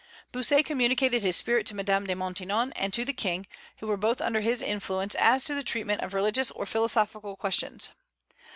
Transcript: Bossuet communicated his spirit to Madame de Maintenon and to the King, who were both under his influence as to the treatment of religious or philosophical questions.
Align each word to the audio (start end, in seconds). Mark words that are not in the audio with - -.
Bossuet 0.31 0.65
communicated 0.65 1.21
his 1.21 1.35
spirit 1.37 1.67
to 1.67 1.75
Madame 1.75 2.07
de 2.07 2.15
Maintenon 2.15 2.73
and 2.73 2.91
to 2.91 3.05
the 3.05 3.13
King, 3.13 3.45
who 3.77 3.85
were 3.85 3.97
both 3.97 4.19
under 4.19 4.39
his 4.41 4.63
influence 4.63 5.13
as 5.13 5.45
to 5.45 5.53
the 5.53 5.61
treatment 5.61 6.01
of 6.01 6.15
religious 6.15 6.49
or 6.49 6.65
philosophical 6.65 7.35
questions. 7.35 7.91